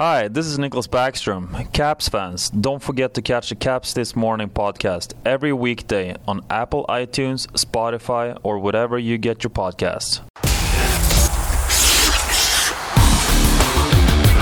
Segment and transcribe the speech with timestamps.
[0.00, 1.70] Hi, this is Nicklas Backstrom.
[1.74, 6.86] Caps fans, don't forget to catch the Caps This Morning podcast every weekday on Apple
[6.88, 10.22] iTunes, Spotify, or whatever you get your podcasts.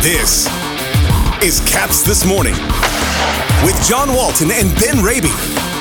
[0.00, 0.46] This
[1.42, 2.54] is Caps This Morning
[3.64, 5.32] with John Walton and Ben Raby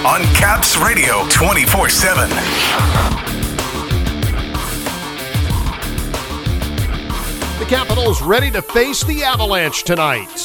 [0.08, 3.27] on Caps Radio 24 7.
[7.68, 10.40] Capitals ready to face the Avalanche tonight.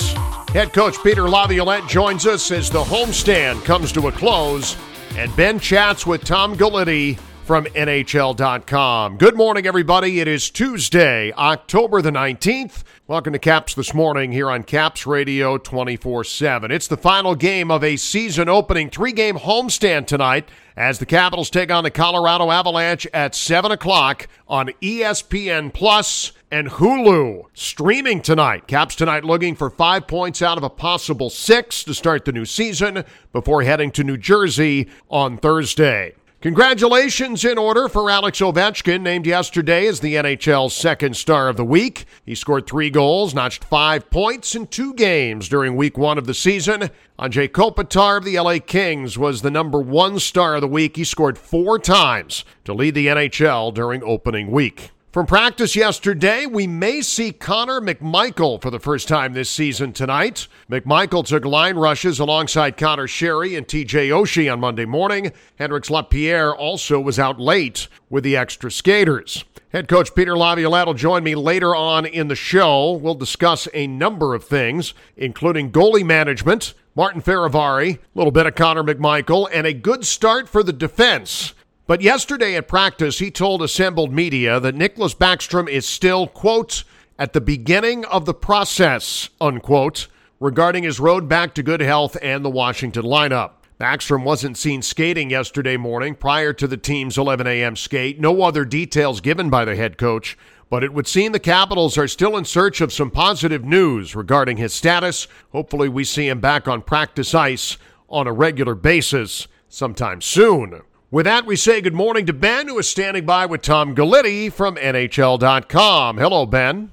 [0.48, 4.76] Head coach Peter Laviolette joins us as the homestand comes to a close,
[5.16, 9.18] and Ben chats with Tom Gulitti from NHL.com.
[9.18, 10.18] Good morning, everybody.
[10.18, 12.82] It is Tuesday, October the 19th.
[13.06, 16.72] Welcome to Caps this morning here on Caps Radio 24 7.
[16.72, 21.50] It's the final game of a season opening three game homestand tonight as the Capitals
[21.50, 27.46] take on the Colorado Avalanche at 7 o'clock on ESPN Plus and Hulu.
[27.54, 28.68] Streaming tonight.
[28.68, 32.44] Caps tonight looking for five points out of a possible six to start the new
[32.44, 36.14] season before heading to New Jersey on Thursday.
[36.42, 41.64] Congratulations in order for Alex Ovechkin, named yesterday as the NHL's second star of the
[41.64, 42.04] week.
[42.26, 46.34] He scored three goals, notched five points in two games during week one of the
[46.34, 46.90] season.
[47.18, 50.96] Anze Kopitar of the LA Kings was the number one star of the week.
[50.96, 54.90] He scored four times to lead the NHL during opening week.
[55.12, 60.48] From practice yesterday, we may see Connor McMichael for the first time this season tonight.
[60.70, 65.30] McMichael took line rushes alongside Conor Sheary and TJ Oshie on Monday morning.
[65.56, 69.44] Hendrix Lapierre also was out late with the extra skaters.
[69.74, 72.92] Head coach Peter Laviolette will join me later on in the show.
[72.92, 78.54] We'll discuss a number of things, including goalie management, Martin Fehervary, a little bit of
[78.54, 81.52] Connor McMichael, and a good start for the defense.
[81.86, 86.84] But yesterday at practice, he told assembled media that Nicklas Backstrom is still, quote,
[87.18, 90.06] at the beginning of the process, unquote,
[90.38, 93.52] regarding his road back to good health and the Washington lineup.
[93.80, 97.74] Backstrom wasn't seen skating yesterday morning prior to the team's 11 a.m.
[97.74, 98.20] skate.
[98.20, 100.38] No other details given by the head coach,
[100.70, 104.56] but it would seem the Capitals are still in search of some positive news regarding
[104.56, 105.26] his status.
[105.50, 107.76] Hopefully, we see him back on practice ice
[108.08, 110.82] on a regular basis sometime soon.
[111.12, 114.50] With that, we say good morning to Ben, who is standing by with Tom Gulitti
[114.50, 116.16] from NHL.com.
[116.16, 116.90] Hello, Ben.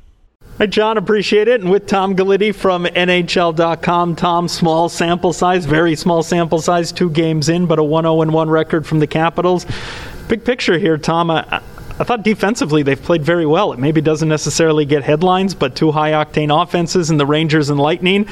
[0.57, 0.97] Hi, John.
[0.97, 1.61] Appreciate it.
[1.61, 7.09] And with Tom Gulitti from NHL.com, Tom, small sample size, very small sample size, two
[7.09, 9.65] games in, but a 1 0 1 record from the Capitals.
[10.27, 11.31] Big picture here, Tom.
[11.31, 11.61] I,
[11.97, 13.71] I thought defensively they've played very well.
[13.71, 17.79] It maybe doesn't necessarily get headlines, but two high octane offenses in the Rangers and
[17.79, 18.27] Lightning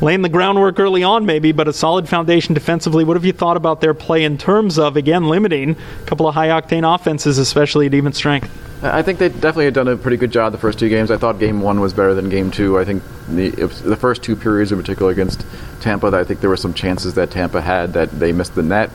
[0.00, 3.04] laying the groundwork early on, maybe, but a solid foundation defensively.
[3.04, 6.34] What have you thought about their play in terms of, again, limiting a couple of
[6.34, 8.50] high octane offenses, especially at even strength?
[8.82, 11.10] I think they definitely had done a pretty good job the first two games.
[11.10, 12.78] I thought game one was better than game two.
[12.78, 15.44] I think the, the first two periods in particular against
[15.80, 18.90] Tampa, I think there were some chances that Tampa had that they missed the net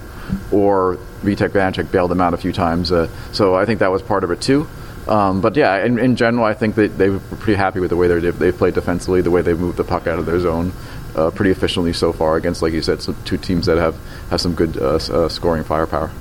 [0.52, 2.92] or Vitek Vanecek bailed them out a few times.
[2.92, 4.68] Uh, so I think that was part of it too.
[5.08, 7.96] Um, but yeah, in, in, general, I think that they were pretty happy with the
[7.96, 10.74] way they they played defensively, the way they moved the puck out of their zone
[11.16, 13.96] uh, pretty efficiently so far against, like you said, some, two teams that have,
[14.30, 16.12] have some good uh, uh, scoring firepower.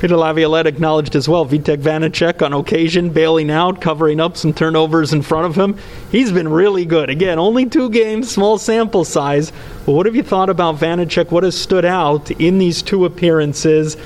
[0.00, 5.12] Peter Laviolette acknowledged as well Vitek Vanecek on occasion bailing out, covering up some turnovers
[5.12, 5.76] in front of him.
[6.10, 7.10] He's been really good.
[7.10, 9.52] Again, only two games, small sample size.
[9.84, 11.30] But what have you thought about Vanecek?
[11.30, 13.98] What has stood out in these two appearances?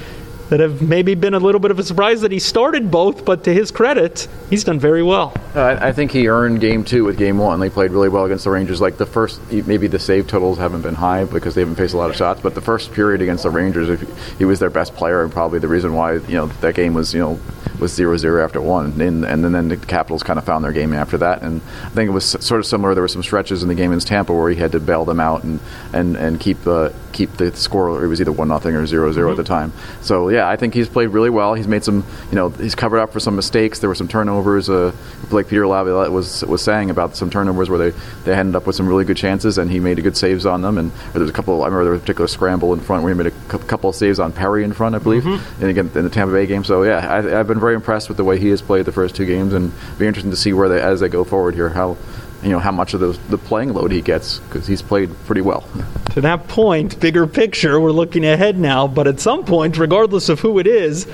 [0.50, 3.44] That have maybe been a little bit of a surprise that he started both, but
[3.44, 5.32] to his credit, he's done very well.
[5.54, 7.60] Uh, I think he earned game two with game one.
[7.60, 8.80] They played really well against the Rangers.
[8.80, 11.96] Like the first, maybe the save totals haven't been high because they haven't faced a
[11.96, 14.00] lot of shots, but the first period against the Rangers,
[14.38, 17.14] he was their best player and probably the reason why you know that game was
[17.14, 17.40] you know
[17.80, 20.92] was 0-0 after one, and, and then, then the Capitals kind of found their game
[20.92, 21.42] after that.
[21.42, 22.94] And I think it was sort of similar.
[22.94, 25.20] There were some stretches in the game in Tampa where he had to bail them
[25.20, 25.60] out and
[25.92, 28.04] and and keep the keep the score.
[28.04, 29.30] It was either one nothing or 0-0 mm-hmm.
[29.30, 29.72] at the time.
[30.02, 31.54] So yeah, I think he's played really well.
[31.54, 33.78] He's made some, you know, he's covered up for some mistakes.
[33.78, 34.92] There were some turnovers, uh,
[35.30, 38.76] like Peter Laviolette was was saying about some turnovers where they they ended up with
[38.76, 40.78] some really good chances, and he made good saves on them.
[40.78, 41.62] And there was a couple.
[41.62, 43.96] I remember there was a particular scramble in front where he made a couple of
[43.96, 45.62] saves on Perry in front, I believe, mm-hmm.
[45.62, 46.64] and again in the Tampa Bay game.
[46.64, 49.16] So yeah, I, have been very impressed with the way he has played the first
[49.16, 51.96] two games, and be interesting to see where they as they go forward here how
[52.42, 55.40] you know how much of the, the playing load he gets because he's played pretty
[55.40, 55.66] well.
[56.10, 58.86] To that point, bigger picture, we're looking ahead now.
[58.86, 61.06] But at some point, regardless of who it is,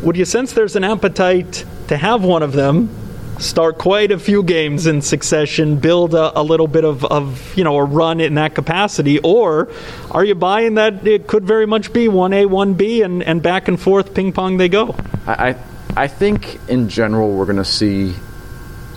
[0.00, 2.88] would you sense there's an appetite to have one of them
[3.38, 7.64] start quite a few games in succession, build a, a, little bit of, of, you
[7.64, 9.68] know a run in that capacity, or
[10.10, 13.42] are you buying that it could very much be one A, one B, and, and
[13.42, 14.94] back and forth, ping pong they go?
[15.26, 15.56] I
[15.96, 18.14] I think in general we're going to see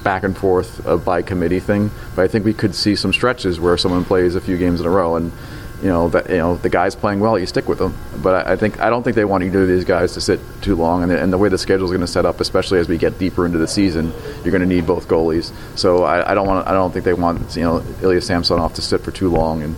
[0.04, 1.92] back and forth a by committee thing.
[2.16, 4.86] But I think we could see some stretches where someone plays a few games in
[4.86, 5.32] a row and
[5.82, 7.94] you know that you know the guys playing well, you stick with them.
[8.24, 10.40] But I, I think I don't think they want either of these guys to sit
[10.62, 12.88] too long, and, and the way the schedule is going to set up, especially as
[12.88, 14.14] we get deeper into the season,
[14.44, 15.52] you're going to need both goalies.
[15.78, 18.82] So I, I don't want I don't think they want you know Ilya Samsonov to
[18.82, 19.76] sit for too long and.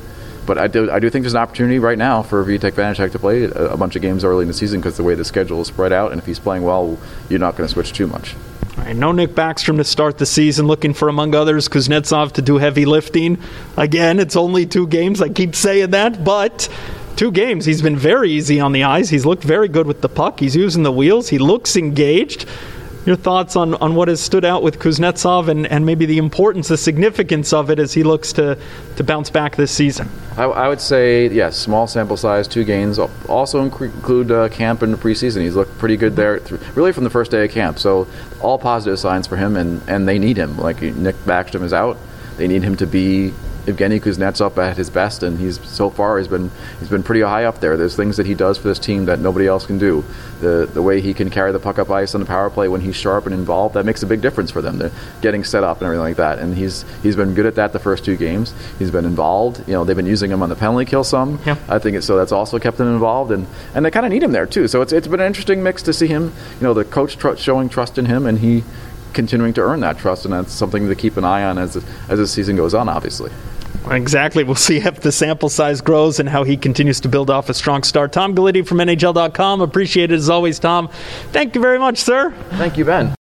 [0.47, 3.19] But I do, I do think there's an opportunity right now for Vitek Vanecek to
[3.19, 5.61] play a, a bunch of games early in the season because the way the schedule
[5.61, 6.97] is spread out, and if he's playing well,
[7.29, 8.33] you're not going to switch too much.
[8.77, 12.59] Right, no Nick Backstrom to start the season, looking for, among others, Kuznetsov to do
[12.59, 13.39] heavy lifting.
[13.75, 15.21] Again, it's only two games.
[15.21, 16.69] I keep saying that, but
[17.17, 17.65] two games.
[17.65, 19.09] He's been very easy on the eyes.
[19.09, 20.39] He's looked very good with the puck.
[20.39, 21.27] He's using the wheels.
[21.27, 22.47] He looks engaged.
[23.07, 26.67] Your thoughts on, on what has stood out with Kuznetsov and, and maybe the importance,
[26.67, 28.57] the significance of it as he looks to,
[28.97, 30.09] to bounce back this season?
[30.35, 32.99] I, I would say, yes, small sample size, two games.
[32.99, 35.39] Also include uh, camp and preseason.
[35.39, 36.41] He's looked pretty good there,
[36.75, 37.79] really from the first day of camp.
[37.79, 38.09] So
[38.41, 40.57] all positive signs for him, and, and they need him.
[40.57, 41.97] Like Nick Backstrom is out.
[42.35, 43.33] They need him to be
[43.67, 46.49] Evgeny Kuznetsov at his best, and he's so far he's been
[46.79, 47.75] he's been pretty high up there.
[47.75, 50.05] There's things that he does for this team that nobody else can do.
[50.39, 52.79] The the way he can carry the puck up ice on the power play when
[52.79, 54.77] he's sharp and involved, that makes a big difference for them.
[54.77, 54.91] They're
[55.21, 56.39] getting set up and everything like that.
[56.39, 58.53] And he's he's been good at that the first two games.
[58.79, 59.67] He's been involved.
[59.67, 61.39] You know, they've been using him on the penalty kill some.
[61.45, 61.57] Yeah.
[61.67, 62.17] I think it, so.
[62.17, 64.69] That's also kept him involved, and and they kind of need him there too.
[64.69, 66.31] So it's it's been an interesting mix to see him.
[66.59, 68.63] You know, the coach tr- showing trust in him, and he
[69.13, 71.75] continuing to earn that trust, and that's something to keep an eye on as
[72.07, 72.87] as the season goes on.
[72.87, 73.31] Obviously.
[73.97, 74.43] Exactly.
[74.43, 77.53] We'll see if the sample size grows and how he continues to build off a
[77.53, 78.11] strong start.
[78.13, 79.61] Tom Gulitti from NHL.com.
[79.61, 80.89] Appreciate it as always, Tom.
[81.31, 82.31] Thank you very much, sir.
[82.51, 83.15] Thank you, Ben.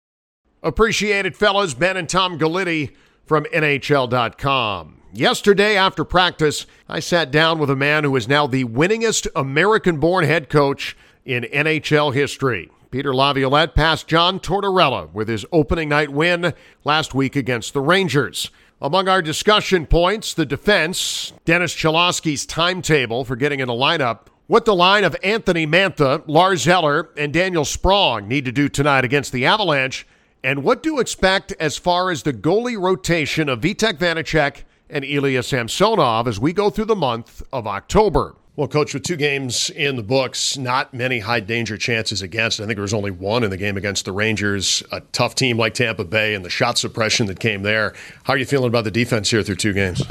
[0.62, 1.74] Appreciate it, fellas.
[1.74, 2.96] Ben and Tom Gulitti
[3.26, 5.02] from NHL.com.
[5.12, 9.98] Yesterday, after practice, I sat down with a man who is now the winningest American
[10.00, 12.72] born head coach in NHL history.
[12.90, 18.50] Peter Laviolette passed John Tortorella with his opening night win last week against the Rangers.
[18.84, 24.66] Among our discussion points, the defense, Dennis Cholowski's timetable for getting in a lineup, what
[24.66, 29.32] the line of Anthony Mantha, Lars Eller, and Daniel Sprong need to do tonight against
[29.32, 30.06] the Avalanche,
[30.44, 35.44] and what to expect as far as the goalie rotation of Vitek Vanecek and Ilya
[35.44, 38.36] Samsonov as we go through the month of October.
[38.56, 42.60] Well, coach, with two games in the books, not many high danger chances against.
[42.60, 45.58] I think there was only one in the game against the Rangers, a tough team
[45.58, 47.96] like Tampa Bay, and the shot suppression that came there.
[48.26, 50.04] How are you feeling about the defense here through two games?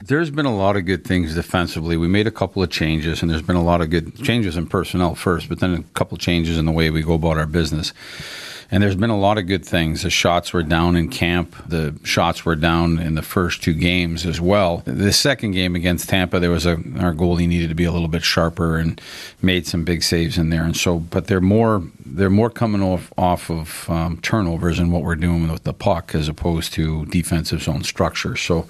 [0.00, 1.96] There's been a lot of good things defensively.
[1.96, 4.68] We made a couple of changes, and there's been a lot of good changes in
[4.68, 7.92] personnel first, but then a couple changes in the way we go about our business.
[8.70, 10.02] And there's been a lot of good things.
[10.02, 11.54] The shots were down in camp.
[11.66, 14.82] The shots were down in the first two games as well.
[14.84, 18.08] The second game against Tampa, there was a our goalie needed to be a little
[18.08, 19.00] bit sharper and
[19.42, 20.64] made some big saves in there.
[20.64, 25.02] And so, but they're more they're more coming off off of um, turnovers and what
[25.02, 28.36] we're doing with the puck as opposed to defensive zone structure.
[28.36, 28.66] So,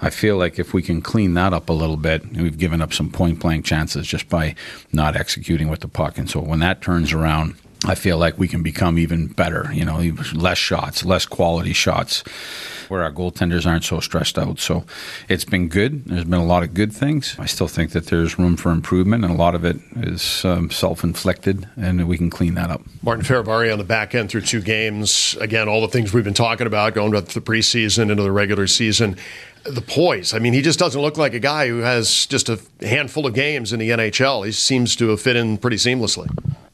[0.00, 2.92] I feel like if we can clean that up a little bit, we've given up
[2.92, 4.54] some point blank chances just by
[4.92, 6.18] not executing with the puck.
[6.18, 7.56] And so, when that turns around
[7.86, 9.98] I feel like we can become even better, you know,
[10.34, 12.24] less shots, less quality shots,
[12.88, 14.58] where our goaltenders aren't so stressed out.
[14.58, 14.84] So
[15.28, 16.04] it's been good.
[16.04, 17.36] There's been a lot of good things.
[17.38, 20.70] I still think that there's room for improvement, and a lot of it is um,
[20.70, 22.82] self inflicted, and we can clean that up.
[23.02, 25.36] Martin Fehervary on the back end through two games.
[25.40, 28.66] Again, all the things we've been talking about going to the preseason into the regular
[28.66, 29.16] season
[29.64, 30.32] the poise.
[30.32, 33.34] I mean, he just doesn't look like a guy who has just a handful of
[33.34, 34.46] games in the NHL.
[34.46, 36.28] He seems to have fit in pretty seamlessly.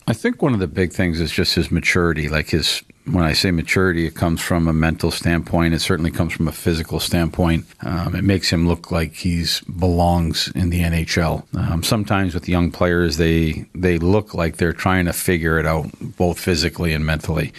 [0.07, 2.29] I think one of the big things is just his maturity.
[2.29, 5.75] Like his, when I say maturity, it comes from a mental standpoint.
[5.75, 7.67] It certainly comes from a physical standpoint.
[7.83, 11.45] Um, it makes him look like he's belongs in the NHL.
[11.57, 15.91] Um, sometimes with young players, they they look like they're trying to figure it out
[16.01, 17.53] both physically and mentally.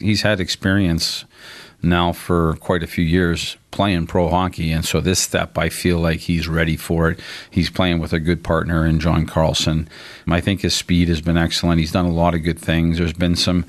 [0.00, 1.24] He's had experience
[1.82, 5.98] now for quite a few years playing pro hockey, and so this step, I feel
[5.98, 7.20] like he's ready for it.
[7.50, 9.88] He's playing with a good partner in John Carlson.
[10.30, 11.80] I think his speed has been excellent.
[11.80, 12.98] He's done a lot of good things.
[12.98, 13.64] There's been some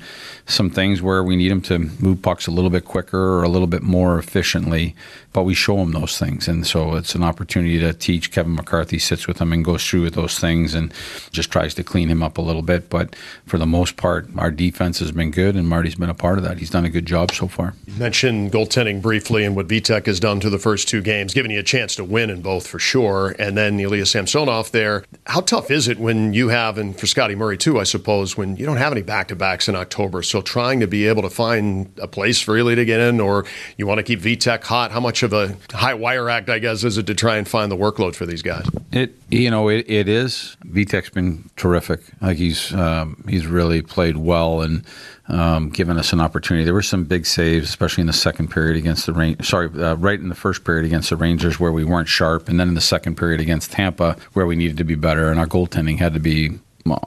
[0.46, 3.48] some things where we need him to move pucks a little bit quicker or a
[3.48, 4.96] little bit more efficiently,
[5.32, 8.32] but we show him those things, and so it's an opportunity to teach.
[8.32, 10.92] Kevin McCarthy sits with him and goes through with those things and
[11.30, 12.90] just tries to clean him up a little bit.
[12.90, 13.14] But
[13.46, 16.44] for the most part, our defense has been good, and Marty's been a part of
[16.44, 16.58] that.
[16.58, 17.74] He's done a good job so far.
[17.86, 21.50] You mentioned goaltending briefly and what Vitek has done to the first two games, giving
[21.50, 23.34] you a chance to win in both for sure.
[23.38, 25.04] And then Ilya Samsonov there.
[25.26, 28.56] How tough is it when you have, and for Scotty Murray too, I suppose, when
[28.56, 30.22] you don't have any back to backs in October?
[30.22, 33.46] So trying to be able to find a place for to get in, or
[33.78, 34.92] you want to keep Vitek hot.
[34.92, 37.72] How much of a high wire act, I guess, is it to try and find
[37.72, 38.66] the workload for these guys?
[38.92, 42.00] It, you know, it, it is, Vitek's been terrific.
[42.20, 44.84] Like he's um, he's really played well and
[45.30, 46.64] um, given us an opportunity.
[46.64, 49.48] There were some big saves, especially in the second period against the Rangers.
[49.48, 52.58] Sorry, uh, right in the first period against the Rangers where we weren't sharp, and
[52.58, 55.46] then in the second period against Tampa where we needed to be better, and our
[55.46, 56.58] goaltending had to be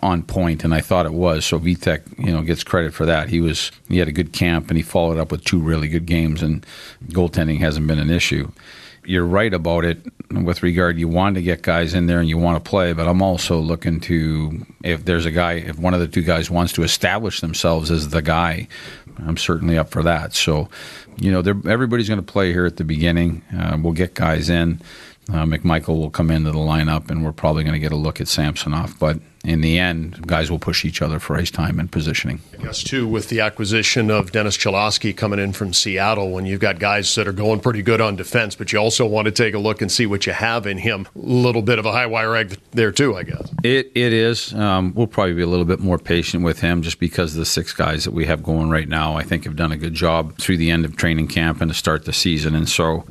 [0.01, 1.46] on point, and I thought it was.
[1.46, 3.30] So Vitek, you know, gets credit for that.
[3.30, 6.06] He was he had a good camp, and he followed up with two really good
[6.06, 6.65] games, and
[7.08, 8.51] goaltending hasn't been an issue
[9.05, 10.00] you're right about it
[10.31, 13.07] with regard you want to get guys in there and you want to play but
[13.07, 16.74] i'm also looking to if there's a guy if one of the two guys wants
[16.74, 18.67] to establish themselves as the guy
[19.19, 20.33] i'm certainly up for that.
[20.33, 20.69] So
[21.17, 23.43] you know everybody's going to play here at the beginning.
[23.55, 24.81] Uh, we'll get guys in.
[25.29, 28.19] Uh, mcmichael will come into the lineup and we're probably going to get a look
[28.19, 31.91] at samsonov but in the end, guys will push each other for ice time and
[31.91, 32.39] positioning.
[32.57, 36.62] I guess, too, with the acquisition of Dennis Cholowski coming in from Seattle, when you've
[36.62, 39.53] got guys that are going pretty good on defense, but you also want to take
[39.53, 41.07] a look and see what you have in him.
[41.15, 43.53] A little bit of a high wire egg there, too, I guess.
[43.63, 44.53] It, it is.
[44.53, 47.73] Um, we'll probably be a little bit more patient with him just because the six
[47.73, 50.57] guys that we have going right now, I think, have done a good job through
[50.57, 52.55] the end of training camp and to start the season.
[52.55, 53.03] And so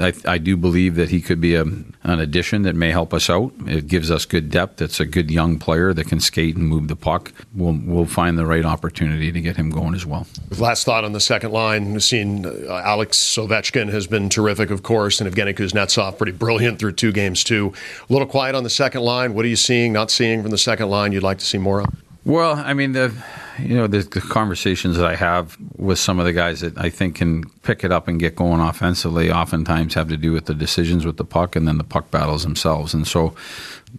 [0.00, 1.86] I, I do believe that he could be a, an
[2.20, 3.52] addition that may help us out.
[3.66, 4.82] It gives us good depth.
[4.82, 8.06] It's a good young player player that can skate and move the puck, we'll, we'll
[8.06, 10.26] find the right opportunity to get him going as well.
[10.58, 14.82] Last thought on the second line, we've seen uh, Alex Ovechkin has been terrific, of
[14.82, 17.74] course, and Evgeny Kuznetsov pretty brilliant through two games, too.
[18.08, 19.34] A little quiet on the second line.
[19.34, 21.82] What are you seeing, not seeing from the second line you'd like to see more
[21.82, 21.88] of?
[22.24, 23.12] Well, I mean, the
[23.58, 26.90] you know the, the, conversations that I have with some of the guys that I
[26.90, 30.54] think can pick it up and get going offensively, oftentimes have to do with the
[30.54, 32.94] decisions with the puck and then the puck battles themselves.
[32.94, 33.34] And so,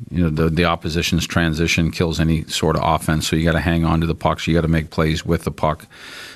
[0.09, 3.27] you know the the opposition's transition kills any sort of offense.
[3.27, 4.47] So you got to hang on to the pucks.
[4.47, 5.87] You got to make plays with the puck.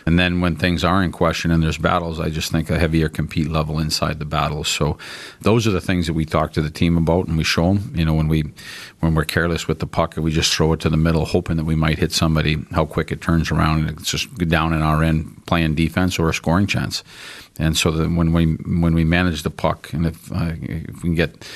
[0.05, 3.07] And then when things are in question and there's battles, I just think a heavier
[3.07, 4.67] compete level inside the battles.
[4.67, 4.97] So
[5.41, 7.93] those are the things that we talk to the team about and we show them.
[7.95, 8.51] You know, when we
[8.99, 11.57] when we're careless with the puck and we just throw it to the middle, hoping
[11.57, 14.81] that we might hit somebody, how quick it turns around and it's just down in
[14.81, 17.03] our end playing defense or a scoring chance.
[17.59, 21.09] And so that when we when we manage the puck and if, uh, if we
[21.09, 21.47] can get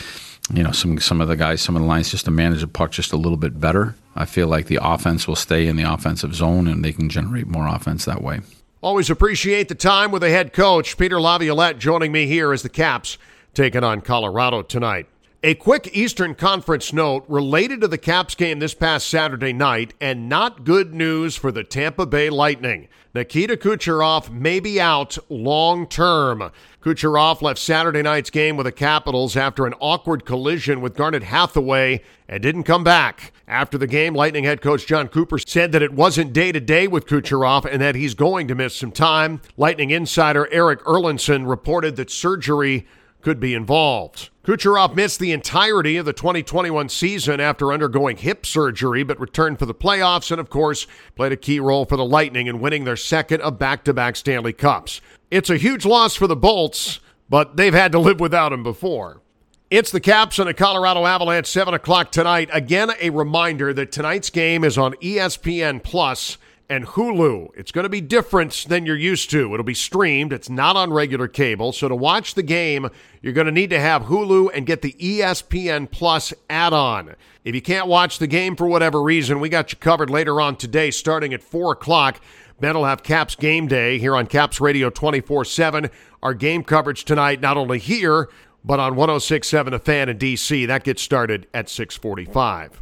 [0.54, 2.68] you know some some of the guys, some of the lines just to manage the
[2.68, 3.96] puck just a little bit better.
[4.16, 7.48] I feel like the offense will stay in the offensive zone and they can generate
[7.48, 8.42] more offense that way.
[8.82, 12.70] Always appreciate the time with the head coach Peter Laviolette joining me here as the
[12.70, 13.18] Caps
[13.54, 15.08] taking on Colorado tonight.
[15.46, 20.28] A quick Eastern Conference note related to the Caps game this past Saturday night, and
[20.28, 22.88] not good news for the Tampa Bay Lightning.
[23.14, 26.50] Nikita Kucherov may be out long term.
[26.82, 32.02] Kucherov left Saturday night's game with the Capitals after an awkward collision with Garnet Hathaway
[32.28, 33.32] and didn't come back.
[33.48, 36.88] After the game, Lightning head coach Jon Cooper said that it wasn't day to day
[36.88, 39.42] with Kucherov and that he's going to miss some time.
[39.58, 42.88] Lightning insider Erik Erlendsson reported that surgery
[43.26, 44.30] could be involved.
[44.44, 49.66] Kucherov missed the entirety of the 2021 season after undergoing hip surgery, but returned for
[49.66, 52.96] the playoffs and, of course, played a key role for the Lightning in winning their
[52.96, 55.02] second of back to back Stanley Cups.
[55.32, 59.24] It's a huge loss for the Bolts, but they've had to live without him before.
[59.72, 62.52] It's the Caps and the Colorado Avalanche, 7 o'clock tonight.
[62.54, 66.38] Again, a reminder that tonight's game is on ESPN Plus
[66.70, 67.50] and Hulu.
[67.56, 69.54] It's going to be different than you're used to.
[69.54, 71.72] It'll be streamed, it's not on regular cable.
[71.72, 72.90] So to watch the game,
[73.22, 77.16] you're going to need to have Hulu and get the ESPN Plus add on.
[77.44, 80.56] If you can't watch the game for whatever reason, we got you covered later on
[80.56, 82.20] today, starting at 4 o'clock.
[82.60, 85.90] Ben will have Caps Game Day here on Caps Radio 24 7.
[86.24, 88.30] Our game coverage tonight, not only here,
[88.64, 90.66] but on 1067 A Fan in DC.
[90.66, 92.82] That gets started at 645.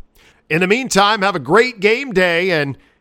[0.50, 2.78] In the meantime, have a great game day and